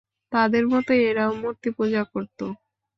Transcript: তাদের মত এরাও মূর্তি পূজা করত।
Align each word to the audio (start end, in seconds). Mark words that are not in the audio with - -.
তাদের 0.31 0.63
মত 0.71 0.87
এরাও 1.03 1.31
মূর্তি 1.41 1.69
পূজা 1.77 2.01
করত। 2.11 2.39